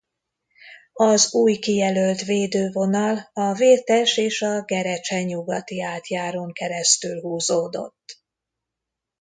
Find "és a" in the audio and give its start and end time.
4.17-4.63